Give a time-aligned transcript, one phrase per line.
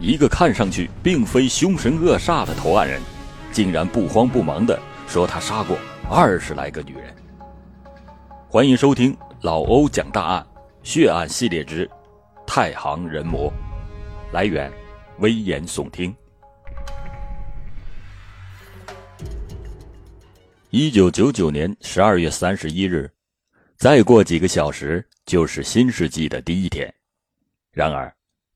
[0.00, 2.98] 一个看上去并非凶神恶煞的投案人，
[3.52, 5.76] 竟然不慌不忙地说他杀过
[6.08, 7.14] 二十来个女人。
[8.48, 10.46] 欢迎收听老欧讲大案
[10.82, 11.86] 血案系列之
[12.46, 13.52] 《太行人魔》，
[14.32, 14.72] 来源
[15.18, 16.14] 危言耸听。
[20.70, 23.10] 一九九九年十二月三十一日，
[23.76, 26.90] 再过几个小时就是新世纪的第一天。
[27.70, 28.10] 然而，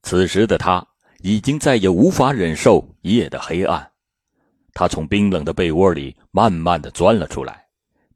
[0.04, 0.82] 此时的他。
[1.24, 3.92] 已经再也无法忍受夜的黑暗，
[4.74, 7.66] 他从冰冷的被窝里慢慢的钻了出来，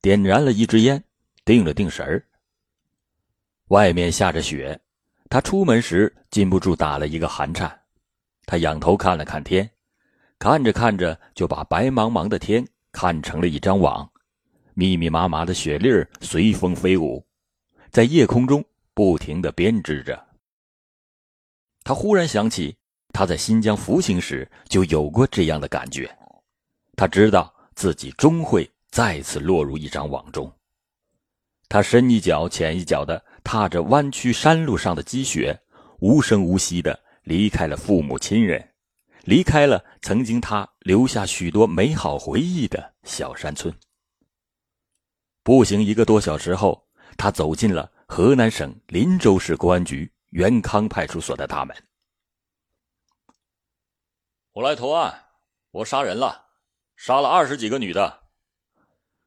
[0.03, 1.03] 点燃了一支烟，
[1.43, 2.23] 定了定神儿。
[3.69, 4.79] 外面下着雪，
[5.31, 7.81] 他出门时禁不住打了一个寒颤。
[8.45, 9.70] 他仰头看了看天，
[10.39, 12.62] 看着看着就把白茫茫的天
[12.93, 14.06] 看成了一张网，
[14.75, 17.27] 密密麻麻的雪粒儿随风飞舞，
[17.91, 18.62] 在夜空中
[18.93, 20.23] 不停的编织着。
[21.83, 22.77] 他忽然想起。
[23.12, 26.09] 他在新疆服刑时就有过这样的感觉，
[26.97, 30.53] 他知道自己终会再次落入一张网中。
[31.69, 35.59] 他深一脚浅一脚的踏着弯曲山路上的积雪，
[36.01, 38.67] 无声无息的离开了父母亲人，
[39.25, 43.75] 离开了曾经他留下许多美好回忆的小山村。
[45.42, 46.86] 步行一个多小时后，
[47.17, 51.77] 他走进了河南省林州市公安局元康派出所的大门。
[54.59, 55.27] 我来投案，
[55.70, 56.47] 我杀人了，
[56.97, 58.25] 杀了二十几个女的。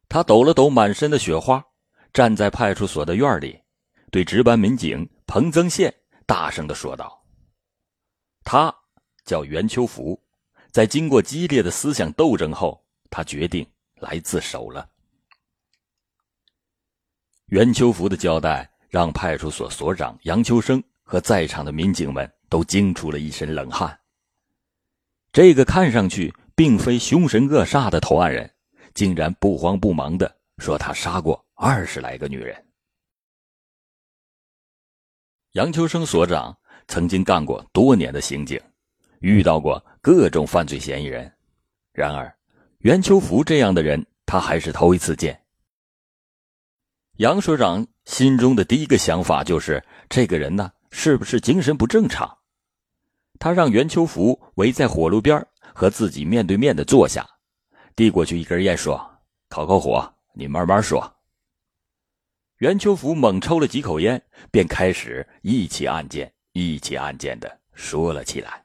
[0.10, 1.66] 他抖了抖满身的雪花，
[2.12, 3.58] 站在派出所的院里，
[4.12, 5.94] 对值班民警彭增宪
[6.26, 7.24] 大声的说道
[8.44, 8.76] ：“他
[9.24, 10.22] 叫袁秋福，
[10.70, 13.66] 在经过激烈的思想斗争后，他决定
[14.02, 14.90] 来自首了。”
[17.48, 23.98] 袁秋福的交代让派出所所长杨秋生和在场的民警们都惊出了一身冷汗。
[25.32, 28.52] 这个看上去并非凶神恶煞的投案人，
[28.94, 32.66] 竟然不慌不忙的说他杀过二十来个女人。
[35.53, 38.59] 杨秋生所长曾经干过多年的刑警，
[39.19, 41.31] 遇到过各种犯罪嫌疑人，
[41.94, 42.34] 然而
[42.80, 45.42] 袁秋福这样的人，他还是头一次见。
[47.18, 52.38] 杨所长心中的第一个想法就是：这个人呢，是不是精神不正常？
[53.41, 55.44] 他让袁秋福围在火炉边
[55.74, 57.28] 和自己面对面的坐下，
[57.96, 59.03] 递过去一根烟，说
[59.50, 61.12] ：“烤烤火，你慢慢说。”
[62.62, 68.63] 袁秋福猛抽了几口烟，便开始一起案件一起案件的说了起来。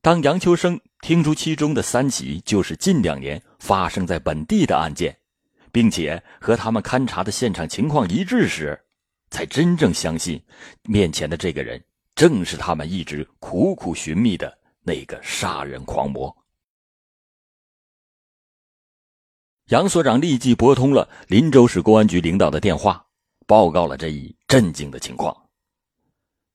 [0.00, 5.18] 当杨秋生听出其中的三起就是近两年发生在本地的案件，
[5.72, 8.80] 并且和他们勘查的现场情况一致时，
[9.30, 10.40] 才真正相信
[10.84, 11.82] 面前的这个人。
[12.20, 16.36] 正是他们一直苦苦寻觅的那个杀人狂魔。
[19.68, 23.02] 杨所长立即拨通了林州市公安局领导的电话，
[23.46, 25.34] 报告了这一震惊的情况。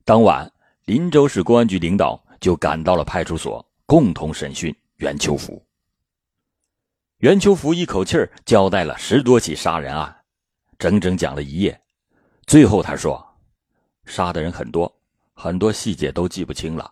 [0.04, 0.54] 当晚，
[0.84, 5.66] 林州市公安局领导就赶到了派出所，共同审讯袁秋福。
[7.18, 10.16] 袁秋福一口气儿交代了十多起杀人案，
[10.78, 11.82] 整整讲了一夜。
[12.46, 13.36] 最后他说
[14.06, 14.96] ：“杀的人很多。”
[15.36, 16.92] 很多细节都记不清了，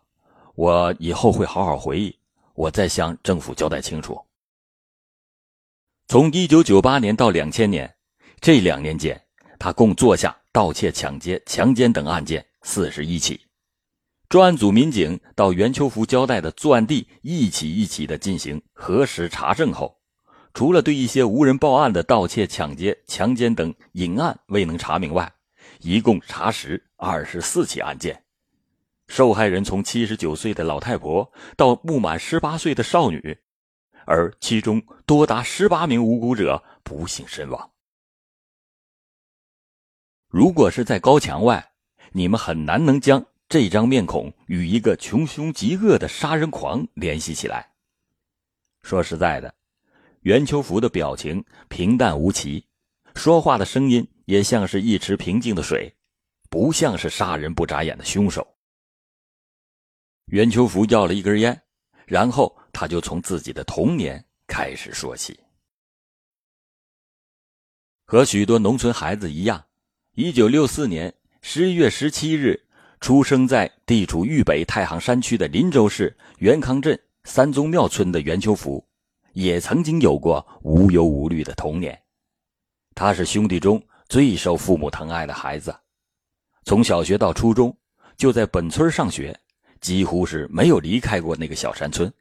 [0.53, 2.15] 我以后会好好回忆，
[2.53, 4.21] 我再向政府交代清楚。
[6.07, 7.95] 从一九九八年到两千年，
[8.41, 9.19] 这两年间，
[9.57, 13.41] 他共做下盗窃、抢劫、强奸等案件四十一起。
[14.27, 19.97] 专案组民警到袁秋福交代的作案地一起一起的进行核实查证后，
[20.53, 25.33] 除了对一些无人报案的盗窃、抢劫、强奸等隐案未能查明外，
[25.79, 28.21] 一共查实二十四起案件。
[29.07, 33.37] 受害人从七十九岁的老太婆到不满十八岁的少女，
[34.05, 37.71] 而其中多达十八名无辜者不幸身亡。
[40.29, 41.73] 如果是在高墙外，
[42.11, 47.71] 你们很难能将这张面孔与一个穷凶极恶的杀人狂联系起来。
[48.81, 49.53] 说实在的，
[50.21, 52.65] 袁秋福的表情平淡无奇，
[53.15, 55.93] 说话的声音也像是一池平静的水，
[56.49, 58.52] 不像是杀人不眨眼的凶手。
[60.27, 61.61] 袁秋福要了一根烟，
[62.05, 65.39] 然后他就从自己的童年开始说起。
[68.05, 69.63] 和许多农村孩子一样，
[70.13, 72.59] 一九六四年十一月十七日
[72.99, 78.85] 出生在地处豫北太行山区的林州市元康镇三宗庙村的袁秋福，
[79.33, 82.01] 也曾经有过无忧无虑的童年。
[82.95, 85.75] 他是兄弟中最受父母疼爱的孩子，
[86.63, 87.75] 从小学到初中
[88.15, 89.37] 就在本村上学。
[89.83, 92.11] 几乎是没有离开过那个小山村。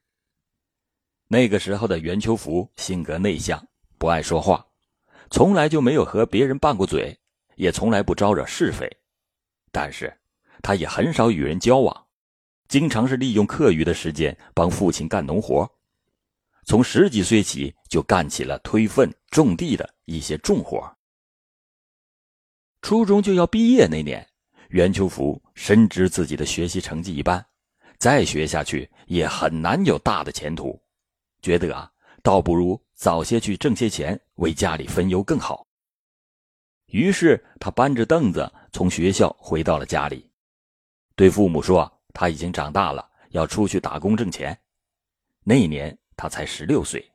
[1.28, 3.64] 那个时候的袁秋福性格内向，
[3.98, 4.66] 不爱说话，
[5.30, 7.16] 从来就没有和别人拌过嘴，
[7.54, 8.90] 也从来不招惹是非。
[9.70, 10.12] 但是，
[10.60, 12.06] 他也很少与人交往，
[12.66, 15.70] 经常是利用课余的时间帮父亲干农活。
[16.64, 20.96] 从十几岁起就干起了推粪、种地的一些重活。
[22.82, 24.28] 初中就要毕业那年，
[24.70, 27.44] 袁秋福深知自己的学习成绩一般，
[28.02, 30.76] 再学下去也很难有大的前途，
[31.40, 31.88] 觉得啊，
[32.20, 35.64] 倒不如早些去挣些钱，为家里分忧更好。
[36.86, 40.28] 于是他搬着凳子从学校回到了家里，
[41.14, 44.58] 对父母说他已经长大了，要出去打工挣钱。
[45.44, 47.08] 那年他才十六岁，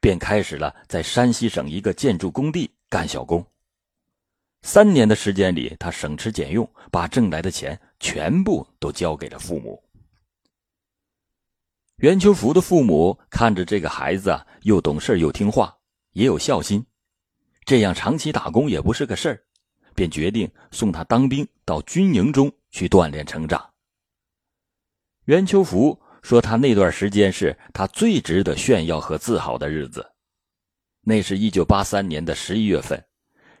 [0.00, 3.46] 便开始了在山西省一个建筑工地干小工。
[4.62, 9.80] 三年的时间里，他省吃俭用，把挣来的钱全部都交给了父母。
[11.96, 15.76] 袁秋福的父母看着这个孩子啊，又懂事又听话，
[16.12, 16.84] 也有孝心，
[17.64, 19.44] 这样长期打工也不是个事儿，
[19.94, 23.70] 便决定送他当兵到军营中去锻炼成长。
[25.26, 30.04] 袁秋福说：“他那段时间是他最值得炫耀和自豪的日子，
[31.02, 33.00] 那是一九八三年的十一月份。”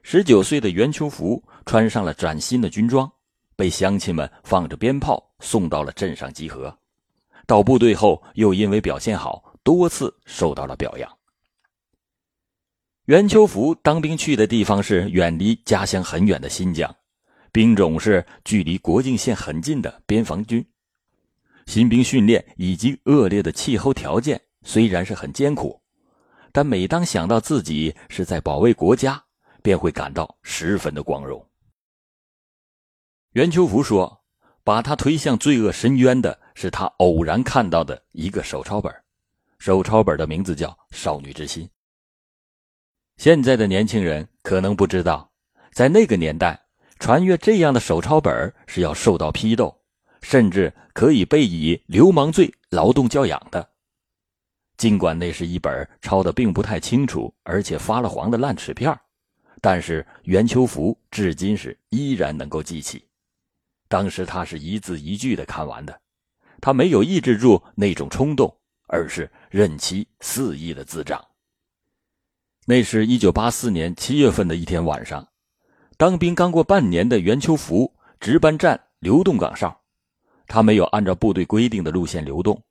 [0.02, 3.08] 十九岁的袁秋福穿上了崭新的军装，
[3.54, 6.76] 被乡亲们放着鞭炮送到了镇上集合。
[7.46, 11.18] 到部队后，又因为表现好，多次受到了表扬。
[13.06, 16.94] 袁秋福当兵去的地方是远离家乡很远的新疆，
[17.50, 20.64] 兵种是距离国境线很近的边防军。
[21.66, 25.80] 新兵训练以及恶劣的气候条件虽然是很艰苦，
[26.52, 29.24] 但每当想到自己是在保卫国家，
[29.62, 31.44] 便会感到十分的光荣。
[33.32, 34.21] 袁秋福说
[34.64, 38.94] ：“把他推向罪恶深渊的是他偶然看到的一个手抄本，
[39.58, 41.64] 手抄本的名字叫《少女之心》。
[43.16, 45.32] 现在的年轻人可能不知道，
[45.72, 46.60] 在那个年代，
[46.98, 49.82] 传阅这样的手抄本是要受到批斗，
[50.22, 53.68] 甚至可以被以流氓罪劳动教养的。
[54.76, 58.98] 尽管那是一本抄的并不太清楚，而且发了黄的烂纸片
[59.60, 63.04] 但是袁秋福至今是依然能够记起，
[63.92, 66.00] 当时他是一字一句的看完的，
[66.62, 68.50] 他没有抑制住那种冲动，
[68.88, 71.22] 而是任其肆意的滋长。
[72.64, 75.28] 那是一九八四年七月份的一天晚上，
[75.98, 79.82] 当兵刚过半年的袁秋福值班站流动岗哨，
[80.46, 82.64] 他没有按照部队规定的路线流动，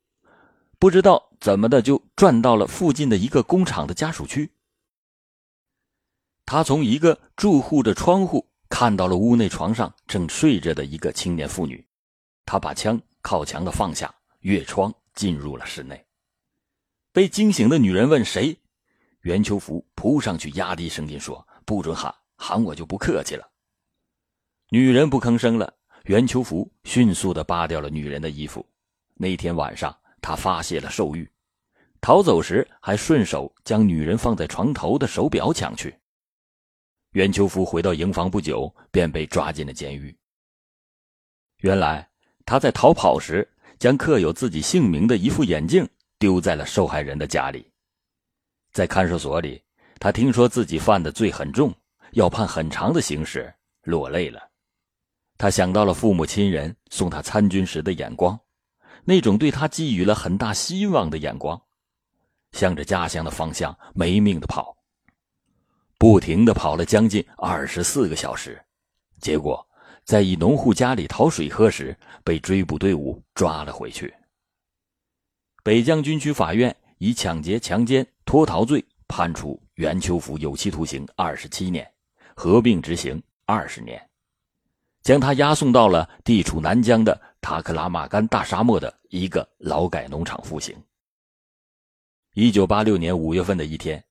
[0.80, 4.50] 不知道怎么的就转到了附近的一个工厂的家属区。
[6.44, 11.86] 他从一个住户的窗户看到了屋内床上正睡着的一个青年妇女，
[12.46, 16.02] 他把枪靠墙的放下，越窗进入了室内。
[17.12, 18.58] 被惊醒的女人问谁，
[19.20, 23.46] 袁秋福扑上去，压低声音说：“不准喊，喊我就不客气了。”
[24.72, 25.74] 女人不吭声了。
[26.04, 28.66] 袁秋福迅速的扒掉了女人的衣服。
[29.16, 31.30] 那天晚上，他发泄了兽欲，
[32.00, 35.94] 逃走时还顺手将女人放在床头的手表抢去。
[37.12, 40.16] 袁秋福回到营房不久，便被抓进了监狱。
[41.58, 42.08] 原来
[42.46, 43.46] 他在逃跑时，
[43.78, 45.86] 将刻有自己姓名的一副眼镜
[46.18, 47.70] 丢在了受害人的家里。
[48.72, 49.62] 在看守所里，
[50.00, 51.70] 他听说自己犯的罪很重，
[52.12, 53.52] 要判很长的刑时，
[53.82, 54.40] 落泪了。
[55.36, 58.40] 他想到了父母亲人送他参军时的眼光，
[59.04, 61.60] 那种对他寄予了很大希望的眼光，
[62.52, 64.74] 向着家乡的方向没命的跑。
[66.02, 68.60] 不停的跑了将近二十四个小时，
[69.20, 69.64] 结果
[70.02, 74.12] 在一农户家里讨水喝时，被追捕队伍抓了回去。
[75.62, 81.88] 北江军区法院以抢劫、强奸、脱逃罪判处袁秋福有期徒刑二十七年，
[82.34, 84.04] 合并执行二十年，
[85.02, 90.74] 将他押送到了地处南疆的塔克拉玛干大沙漠的一个劳改农场服刑。
[92.34, 94.04] 一九八六年五月份的一天。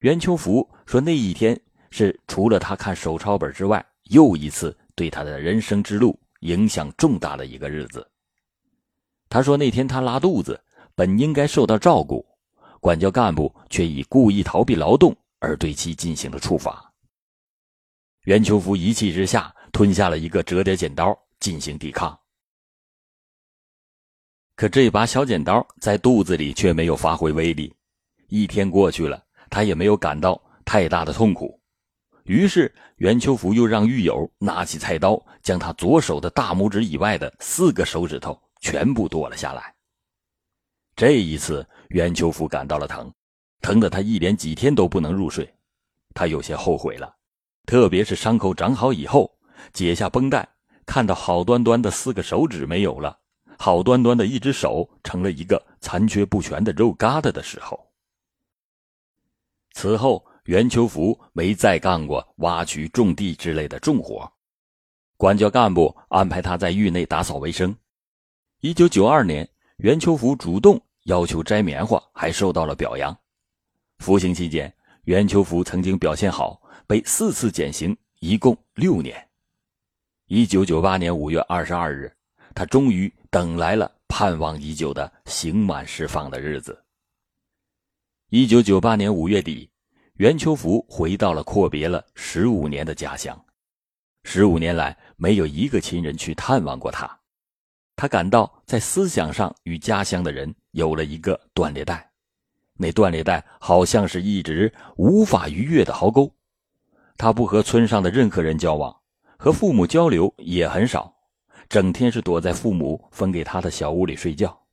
[0.00, 1.58] 袁秋福说：“那一天
[1.90, 8.06] 是除了他看手抄本之外，又一次对他的人生之路影响重大的一个日子。”
[9.28, 10.62] 他说：“那天他拉肚子，
[10.94, 12.24] 本应该受到照顾，
[12.78, 16.92] 管教干部却以故意逃避劳动而对其进行了处罚。”
[18.24, 22.18] 袁秋福一气之下吞下了一个折叠剪刀进行抵抗，
[24.56, 27.74] 可这把小剪刀在肚子里却没有发挥威力。
[28.28, 29.25] 一天过去了。
[29.50, 31.60] 他也没有感到太大的痛苦，
[32.24, 39.74] 于是袁秋福又让狱友拿起菜刀，将他左手的大拇指以外的四个手指头全部剁了下来。
[40.94, 43.12] 这一次，袁秋福感到了疼，
[43.60, 45.48] 疼得他一连几天都不能入睡。
[46.14, 47.14] 他有些后悔了，
[47.66, 49.30] 特别是伤口长好以后，
[49.72, 50.48] 解下绷带，
[50.86, 53.18] 看到好端端的四个手指没有了，
[53.58, 57.85] 好端端的一只手成了一个残缺不全的肉疙瘩的时候。
[59.76, 64.26] 此后，袁秋福没再干过挖渠、种地之类的重活，
[65.18, 67.76] 管教干部安排他在狱内打扫卫生。
[68.62, 73.14] 一九九二年，袁秋福主动要求摘棉花，还受到了表扬。
[73.98, 79.28] 服刑期间，袁秋福曾经表现好，被四次减刑，一共六年。
[80.28, 82.10] 一九九八年五月二十二日，
[82.54, 86.82] 他终于等来了盼望已久的刑满释放的日子。
[88.30, 89.70] 一九九八年五月底，
[90.14, 93.40] 袁秋福回到了阔别了十五年的家乡。
[94.24, 97.08] 十五年来，没有一个亲人去探望过他。
[97.94, 102.10] 他感到在思想上与家乡的人有了一个断裂带，
[102.76, 106.28] 那断裂带好像是一直无法逾越的壕沟。
[107.16, 108.92] 他不和村上的任何人交往，
[109.36, 111.14] 和父母交流也很少，
[111.68, 114.65] 整天是躲在父母分给他的小屋里睡觉。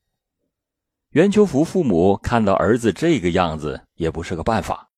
[1.13, 4.89] 袁秋福父母看到儿子这个样子也不是个办法，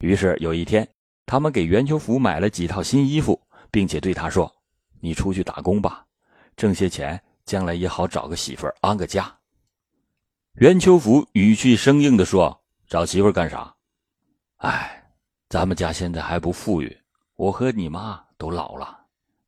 [0.00, 0.86] 于是有一天，
[1.24, 4.54] 他们给袁秋福买了几套新衣服，并且对他说
[5.00, 6.04] ：“你出去打工吧，
[6.56, 9.32] 挣些钱。”将来也好找个媳妇安个家。
[10.54, 12.60] 袁秋福语气生硬的说
[12.90, 13.72] ：“找媳妇干啥？
[14.56, 15.10] 哎，
[15.48, 16.98] 咱们家现在还不富裕，
[17.36, 18.98] 我和你妈都老了，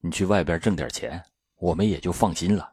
[0.00, 1.20] 你去外边挣点钱，
[1.56, 2.72] 我们也就放心了。”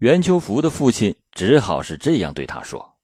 [0.00, 2.96] 袁秋福的父亲只好是这样对他说。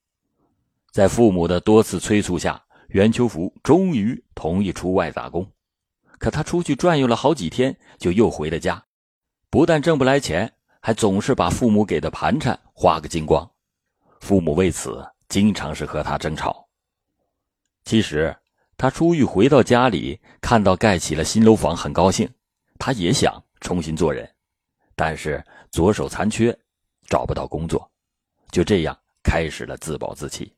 [0.90, 5.46] 在父母的多次催促下，袁秋福终于同意出外打工。
[6.18, 8.82] 可他出去转悠了好几天，就又回了家，
[9.50, 10.50] 不但挣不来钱。
[10.80, 13.50] 还总是把父母给的盘缠花个精光，
[14.20, 16.66] 父母为此经常是和他争吵。
[17.84, 18.34] 其实
[18.78, 22.26] 他出狱回到家里，看到盖起了新楼房，很高兴。
[22.78, 24.30] 他也想重新做人，
[24.94, 26.56] 但是左手残缺，
[27.06, 27.90] 找不到工作，
[28.50, 30.54] 就这样开始了自暴自弃。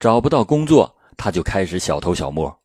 [0.00, 2.62] 找不到工作，他就开始小偷小摸。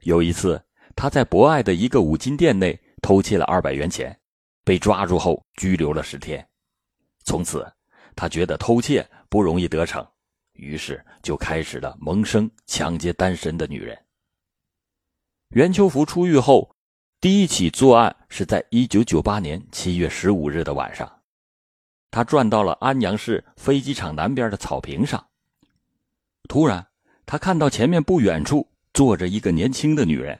[0.00, 0.64] 有一次，
[0.96, 4.18] 他在博爱的一个五金店内偷窃了二百元钱。
[4.64, 6.48] 被抓住后拘留了十天，
[7.24, 7.68] 从此
[8.14, 10.06] 他觉得偷窃不容易得逞，
[10.52, 13.98] 于是就开始了萌生抢劫单身的女人。
[15.48, 16.76] 袁秋福出狱后，
[17.20, 21.21] 第一起作案是在一九九八年七月十五日的晚上，
[22.12, 25.26] 他转到了安阳市飞机场南边的草坪上，
[26.46, 26.86] 突然
[27.24, 30.38] 他看到前面不远处坐着一个年轻的女人，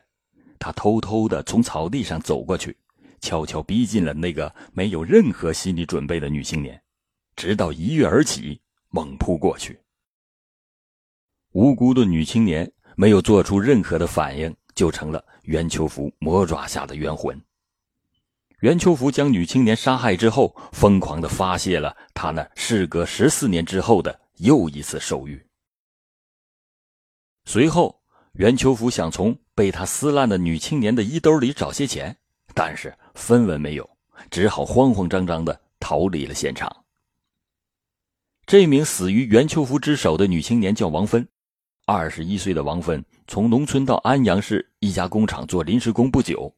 [0.58, 2.76] 他偷偷的从草地上走过去。
[3.22, 6.78] 悄悄逼近了那个没有任何心理准备的女青年，
[7.36, 8.60] 直到一跃而起，
[8.90, 9.80] 猛扑过去。
[11.52, 17.40] 无辜的女青年没有做出任何的反应，就成了袁秋福魔爪下的冤魂。
[18.62, 25.45] 袁秋福将女青年杀害之后，疯狂的发泄了他那事隔十四年之后的又一次受欲。
[27.45, 28.00] 随后，
[28.35, 32.16] 袁秋福想从被他撕烂的女青年的衣兜里找些钱。
[32.54, 33.90] 但是分文没有，
[34.31, 36.85] 只好慌慌张张的逃离了现场。
[38.47, 41.26] 这名死于袁秋福之手的女青年叫王芬，
[41.85, 46.54] 二十一岁的王芬从农村到安阳市一家工厂做临时工不久。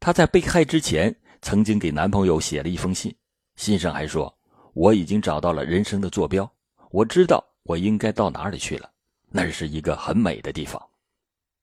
[0.00, 3.14] 她在被害之前曾经给男朋友写了一封信，
[3.56, 4.32] 信上还说
[4.74, 6.50] ：“我已经找到了人生的坐标，
[6.90, 8.90] 我知道我应该到哪里去了，
[9.28, 10.80] 那是一个很美的地方。”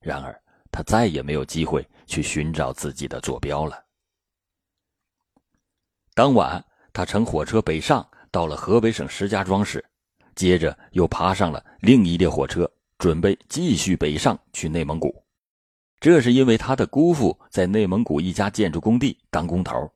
[0.02, 0.40] 然而。
[0.76, 3.86] 他再也没有机会去寻找自己的坐标了。
[6.16, 9.86] 当晚，他乘火车北上，到了河北省石家庄市，
[10.34, 15.23] 接着又爬上了另一列火车，准备继续北上去内蒙古。
[16.04, 19.90] 这是因为他的姑父在内蒙古一家建筑工地当工头，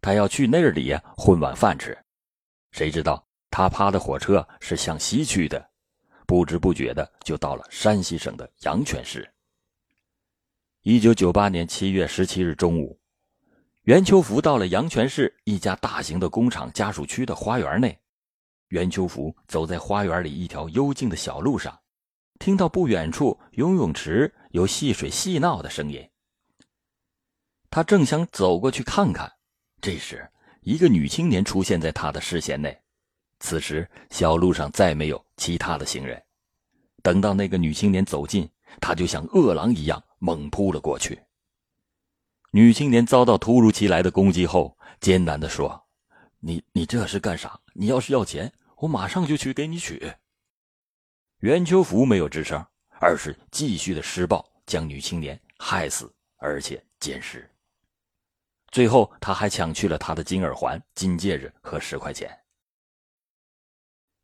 [0.00, 1.96] 他要去那里混碗饭吃。
[2.72, 5.64] 谁知道他趴的火车是向西去的，
[6.26, 9.32] 不知不觉的就到了山西省的阳泉市。
[10.82, 12.98] 一九九八年七月十七日中午，
[13.82, 17.96] 袁秋福到了阳泉市一家大型的工厂家属区的花园内。
[18.70, 21.78] 袁秋福走在花园里一条幽静的小路上，
[22.40, 26.08] 听到不远处游泳池有戏水戏闹的声音。
[27.68, 29.30] 他正想走过去看看，
[29.82, 30.26] 这时
[30.62, 32.74] 一个女青年出现在他的视线内。
[33.38, 36.20] 此时小路上再没有其他的行人。
[37.02, 38.48] 等到那个女青年走近，
[38.80, 40.02] 他就像饿狼一样。
[40.18, 41.20] 猛扑了过去。
[42.50, 45.86] 女青年遭到突如其来的攻击后，艰难地说
[46.40, 47.60] ：“你你这是干啥？
[47.74, 50.14] 你要是要钱，我马上就去给你取。”
[51.40, 52.66] 袁秋福没有吱声，
[53.00, 57.48] 而是继续的施暴，将女青年害死，而且奸尸。
[58.72, 62.30] 最后，他还抢去了她的金耳环、金戒指和十块钱。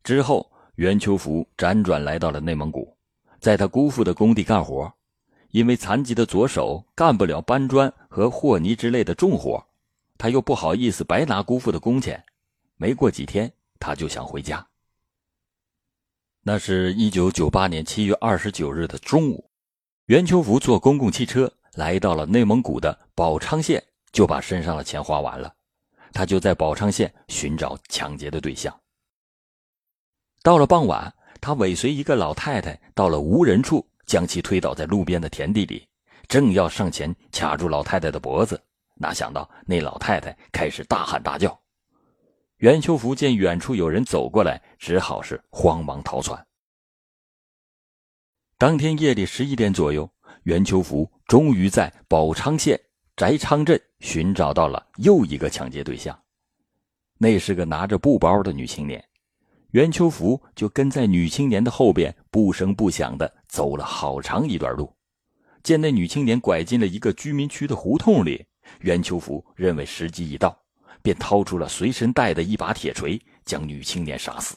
[0.03, 2.95] 之后，袁秋福辗转来到了内蒙古，
[3.39, 4.91] 在他姑父的工地干活。
[5.51, 9.63] 因为残疾的左手干不了搬砖和和泥之类的重活，
[10.17, 12.23] 他又不好意思白拿姑父的工钱。
[12.75, 14.67] 没过几天，他就想回家。
[16.45, 19.49] 那是一九九八年七月二十九日的中午，
[20.07, 23.81] 袁秋福坐公共汽车来到了内蒙古的保昌县，
[24.11, 25.53] 就把身上的钱花完了。
[26.11, 28.77] 他就在保昌县寻找抢劫的对象。
[30.43, 33.87] 到了傍晚，他尾随一个老太太到了无人处。
[34.05, 35.87] 将其推倒在路边的田地里，
[36.27, 38.61] 正要上前卡住老太太的脖子，
[38.95, 41.57] 哪想到那老太太开始大喊大叫。
[42.63, 46.47] 袁秋福见远处有人走过来，只好是慌忙逃窜。
[48.57, 50.09] 当天夜里十一点左右，
[50.43, 52.79] 袁秋福终于在宝昌县
[53.17, 56.17] 翟昌镇寻找到了又一个抢劫对象，
[57.17, 59.03] 那是个拿着布包的女青年。
[59.71, 64.95] 袁秋福就跟在女青年的后边，不声不响的走了好长一段路。
[65.63, 68.45] 见那女青年拐进了一个居民区的胡同里，
[68.79, 70.62] 袁秋福认为时机已到，
[71.03, 74.55] 便掏出了随身带的一把铁锤，将女青年杀死。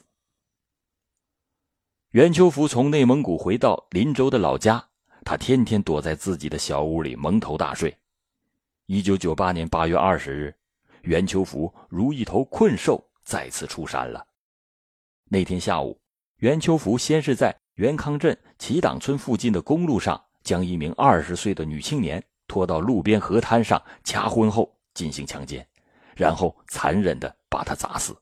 [2.12, 4.82] 袁秋福从内蒙古回到林州的老家，
[5.22, 7.94] 他天天躲在自己的小屋里蒙头大睡。
[8.86, 10.54] 一九九八年八月二十日，
[11.02, 14.24] 袁秋福如一头困兽，再次出山了。
[15.28, 16.00] 那天下午，
[16.36, 25.66] 袁秋福先是在袁康镇齐党村附近的公路上，将一名二十岁的女青年拖到路边河滩上掐昏后进行强奸，
[26.16, 28.16] 然后残忍地把她砸死。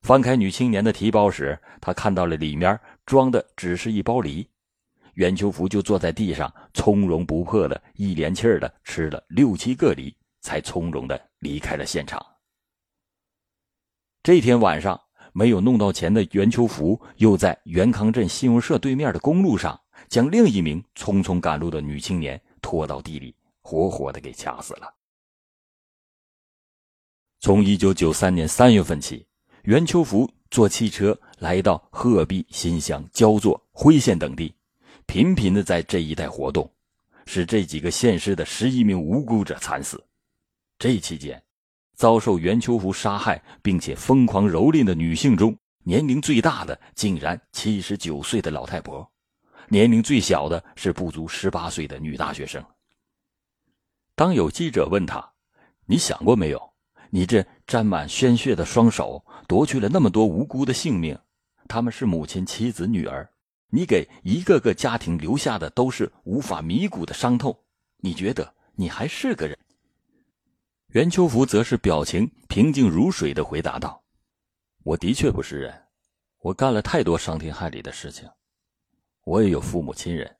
[0.00, 4.48] 翻开女青年的提包时，他看到了里面装的只是一包梨，
[5.14, 12.20] 袁秋福就坐在地上，从容不迫的一连气儿的吃了六七个梨，才从容的离开了现场。
[14.22, 15.00] 这天晚上。
[15.34, 24.94] 没有弄到钱的袁秋福，又在袁康镇信用社对面的公路上，将另一名匆匆赶路的女青年拖到地里，活活的给掐死了。
[27.44, 29.26] 从一九九三年三月份起，
[29.64, 34.54] 袁秋福坐汽车来到鹤壁、新乡、焦作、辉县等地，
[35.06, 36.72] 频频的在这一带活动，
[37.26, 40.00] 使这几个县市的十一名无辜者惨死。
[40.78, 41.42] 这期间。
[41.94, 49.08] 遭受袁秋福杀害并且疯狂蹂躏的女性中，年龄最大的竟然七十九岁的老太婆，
[49.68, 52.64] 年龄最小的是不足十八岁的女大学生。
[54.14, 55.32] 当有记者问他
[55.86, 56.71] ：“你想过没有，
[57.14, 61.18] 你这沾满鲜血的双手夺去了那么多无辜的性命，
[61.68, 63.28] 他们是母亲、妻子、女儿，
[63.68, 67.54] 你给一个个家庭留下的都是无法弥补的伤痛，
[67.98, 69.58] 你觉得你还是个人？”
[70.92, 74.02] 袁秋福则是表情平静如水的回答道
[74.82, 75.82] ：“我的确不是人，
[76.38, 78.26] 我干了太多伤天害理的事情，
[79.24, 80.34] 我也有父母亲人。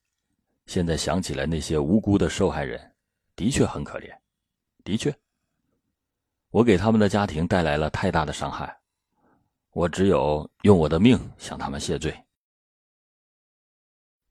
[0.65, 2.95] 现在想起来，那些无辜的受害人，
[3.37, 4.11] 的确很可怜。
[4.85, 5.15] 的确，
[6.53, 8.79] 我给他们的家庭带来了太大的伤害，
[9.73, 12.15] 我只有用我的命向他们谢罪。”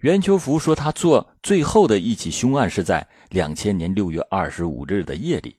[0.02, 5.58] 袁秋福说：“他做最后的一起凶案是在两千年六月二十五日的夜里。”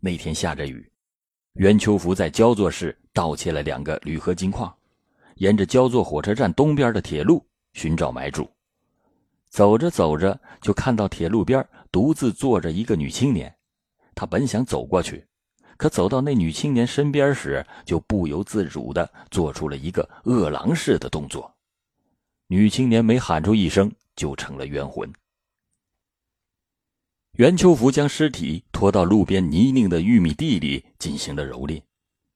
[0.00, 0.90] 那天下着雨，
[1.54, 4.72] 袁秋福在焦作市盗窃了两个铝合金矿，
[5.36, 8.48] 沿着焦作火车站东边的铁路寻找买主。
[9.48, 13.52] 走着走着，就看到铁路边独自坐着一个女青年。
[14.14, 15.26] 他本想走过去，
[15.76, 21.54] 可走到那女青年身边时，就不由自主地做出了一个饿狼似的动作。
[22.48, 25.12] 女青年没喊出一声，就成了冤魂。
[27.32, 31.82] 袁秋福将尸体拖到路边泥泞的玉米地里进行了蹂躏，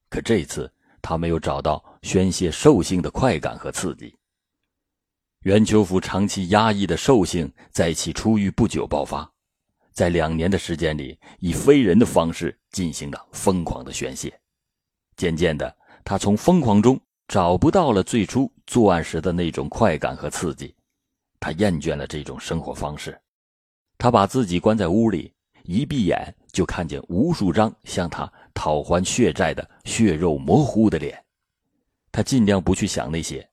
[0.09, 4.15] 可这次他没有找到宣泄兽性的快感和刺激。
[5.39, 9.27] 袁秋福长期压抑的兽性在其出狱不久爆发，
[9.93, 14.33] 在两年的时间里，以非人的方式进行了疯狂的宣泄。
[15.17, 20.73] 渐渐的，他从疯狂中找不到了最初作案时的那种快感和刺激，
[21.39, 23.19] 他厌倦了这种生活方式。
[23.97, 31.23] 他把自己关在屋里，一闭眼就看见无数张向他讨还血债的血肉模糊的脸。
[32.11, 33.47] 他尽量不去想那些，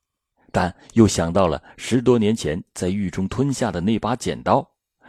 [0.50, 4.66] 但又想到了十多年前在狱中吞下的那把剪刀，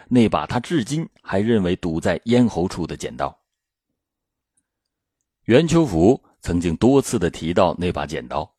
[0.09, 3.39] 那把他至今还认为堵在咽喉处的剪刀。
[5.45, 8.51] 袁秋福曾经多次的提到那把剪刀，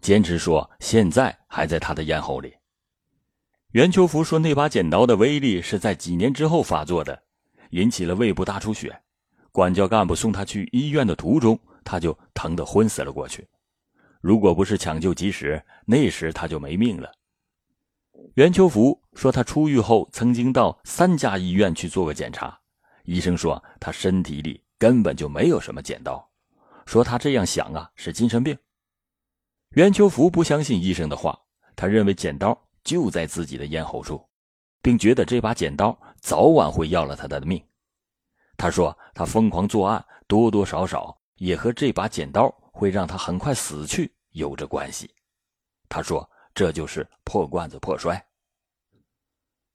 [0.00, 2.54] 坚持说现在还在他的咽喉里。
[3.72, 7.22] 袁秋福说，那把剪刀的威力是在几年之后发作的，
[7.70, 8.96] 引起了胃部大出血。
[9.50, 13.46] 管教干部送他去医院的途中，他就疼得昏死了过去。
[14.20, 17.10] 如果不是抢救及时，那时他就没命了。
[18.34, 22.58] 袁秋福说，他出狱后曾经到三家医院去做过检查，
[23.04, 26.30] 医生说他身体里根本就没有什么剪刀，
[26.86, 28.56] 说他这样想啊是精神病。
[29.70, 31.38] 袁秋福不相信医生的话，
[31.76, 34.26] 他认为剪刀就在自己的咽喉处，
[34.80, 37.62] 并觉得这把剪刀早晚会要了他的命。
[38.56, 45.10] 他说他疯狂作案，多多少少也和这把剪刀会让他很快死去有着关系。
[45.86, 46.26] 他说。
[46.54, 48.22] 这就是破罐子破摔。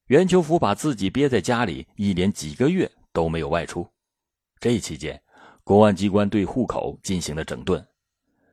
[0.07, 3.85] 袁秋福把自己憋在家里，一连几个月都没有外出。
[4.59, 5.21] 这期间，
[5.63, 7.85] 公安机关对户口进行了整顿。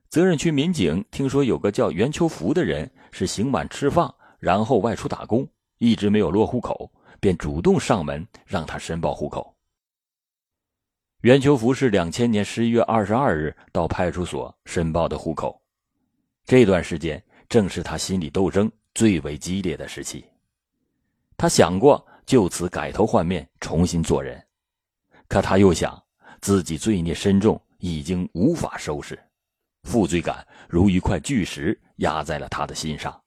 [0.08, 9.54] 责任区民警听说有个叫袁秋福的人是刑满释放，然后外出打工，一直没有落户口，便主动上门让他申报户口。
[11.20, 15.62] 袁秋福是两千年十一月二十二日到派出所申报的户口。
[16.44, 17.22] 这段时间。
[17.48, 20.24] 正是他心理斗争最为激烈的时期，
[21.36, 24.42] 他想过就此改头换面，重新做人，
[25.28, 26.02] 可他又想
[26.40, 29.18] 自己罪孽深重，已经无法收拾，
[29.82, 33.20] 负罪感如一块巨石压在了他的心上。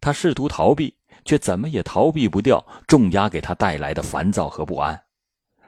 [0.00, 5.00] 他试图逃避，却怎么也逃避不掉重压给他带来的烦躁和不安，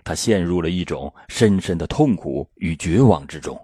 [0.05, 3.61] 他陷入了一种深深的痛苦与绝望之中。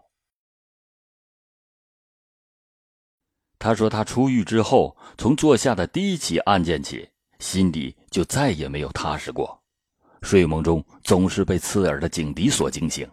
[3.58, 9.62] 他说：“他出狱之后，从做下的第一起案件起，心里就再也没有踏实过，
[10.20, 13.10] 睡梦中总是被刺耳的警笛所惊醒。”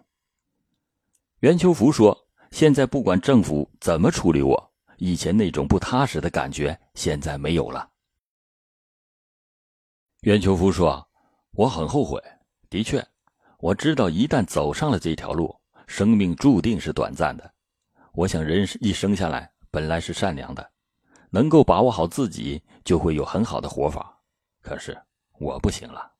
[1.39, 7.89] 袁秋福说：“现在不管政府怎么处理我，以前那种不踏实的感觉现在没有了。”
[10.23, 11.07] 袁秋福说
[11.55, 12.21] ：“我很后悔，
[12.69, 13.05] 的确，
[13.59, 15.55] 我知道一旦走上了这条路，
[15.87, 17.53] 生命注定是短暂的。
[18.11, 20.71] 我想人一生下来。”本来是善良的，
[21.31, 24.21] 能够把握好自己，就会有很好的活法。
[24.61, 24.95] 可是
[25.39, 26.13] 我不行了。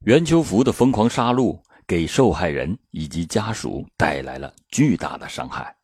[0.00, 5.74] 袁秋福的疯狂杀戮给受害人以及家属带来了巨大的伤害。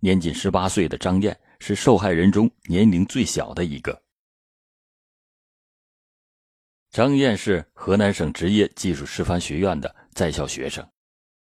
[0.00, 4.02] 年仅十八岁的张燕是受害人中年龄最小的一个。
[6.90, 10.86] 张燕是河南省职业技术师范学院的在校学生。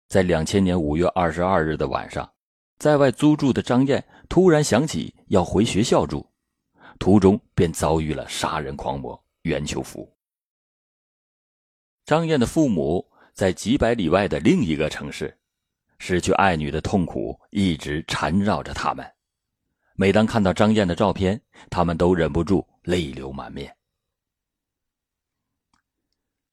[0.09, 2.33] 在两千年五月二十二日的晚上，
[2.79, 6.27] 在外租住的张燕突然想起要回学校住，
[6.99, 10.11] 途中便遭遇了杀人狂魔袁秋福。
[12.07, 15.38] 张燕的父母在几百里外的另一个城市，
[15.99, 19.07] 失去爱女的痛苦一直缠绕着他们。
[19.94, 23.77] 每当看到张燕的照片，他们都忍不住泪流满面。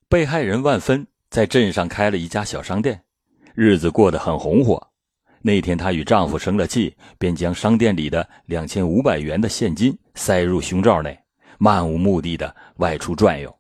[0.09, 3.04] 被害人万芬在镇上开了一家小商店。
[3.55, 4.85] 日子过得很红火。
[5.41, 11.17] 那天，她与丈夫生了气，便将商店里的两千五百元的现金塞入胸罩内，
[11.57, 13.55] 漫无目的的外出转悠。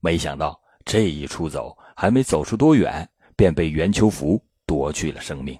[0.00, 5.58] 没想到，这一出走还没走出多远，便被袁秋福夺去了生命。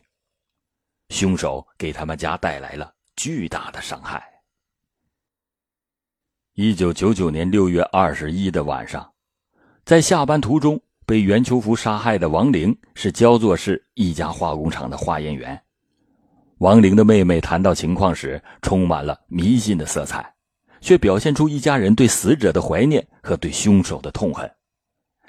[1.10, 4.24] 凶手给他们家带来了巨大的伤害。
[6.54, 9.12] 一九九九年六月二十一的晚上，
[9.84, 10.80] 在下班途中。
[11.06, 15.58] 被袁秋福杀害的王玲是焦作市一家化工厂的化验员。
[16.58, 20.34] 王玲的妹妹谈到情况时，充满了迷信的色彩，
[20.80, 24.50] 却表现出一家人对死者的怀念和对凶手的痛恨。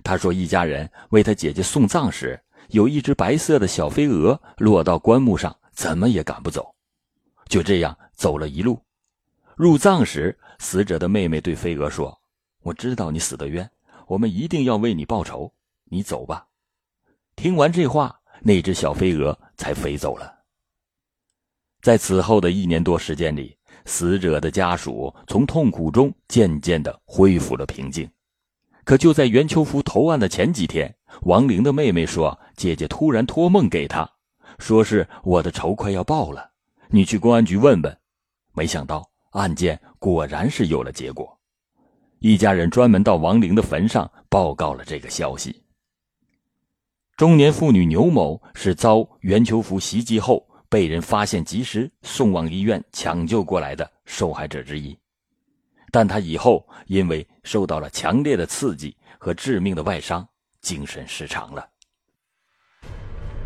[0.04, 6.74] 她说，一家人为她姐姐送葬时，有一只白色的小飞蛾落到棺木上，怎么也赶不走，
[7.48, 8.82] 就这样走了一路。
[9.56, 12.20] 入葬时，死者的妹妹对飞蛾说
[12.64, 13.70] ：“我知道你死得冤，
[14.08, 15.54] 我们一定要为你报仇。”
[15.90, 16.48] 你走吧。
[17.36, 20.36] 听完这话，那只小飞蛾才飞走了。
[21.82, 28.10] 在此后的一年多时间里，死者的家属从痛苦中渐渐的恢复了平静。
[28.84, 34.10] 可就在袁秋福投案的前几天，王玲的妹妹说，姐姐突然托梦给她，
[34.60, 36.52] 说是我的仇快要报了，
[36.90, 37.98] 你去公安局问问。
[38.54, 41.38] 没想到案件果然是有了结果，
[42.20, 45.62] 一家人专门到王玲的坟上报告了这个消息。
[47.18, 54.96] 中年妇女牛某是遭袁秋福袭击后被人发现，及时送往医院抢救过来的受害者之一。
[55.92, 60.24] 但他以后因为受到了强烈的刺激和致命的外伤，
[60.62, 61.68] 精神失常了。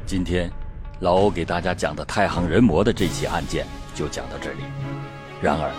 [0.06, 0.52] 今天，
[1.00, 4.64] 老欧给大家讲的太行人魔的这起案件就讲到这里。
[5.42, 5.72] 然而，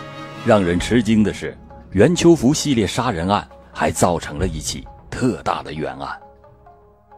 [0.46, 1.54] 让人吃惊的是，
[1.90, 6.21] 袁秋福系列杀人案还造成了一起特大的冤案。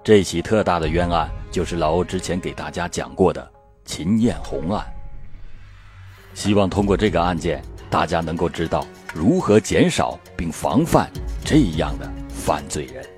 [0.05, 3.51] 这起特大的冤案就是老欧之前给大家讲过的
[3.87, 4.85] 秦艳红案。
[6.35, 11.11] 希望通过这个案件，大家能够知道如何减少并防范
[11.43, 13.13] 这样的犯罪人。